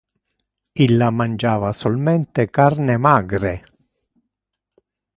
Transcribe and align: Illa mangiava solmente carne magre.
Illa 0.85 1.09
mangiava 1.17 1.69
solmente 1.81 2.49
carne 2.59 2.97
magre. 3.07 3.55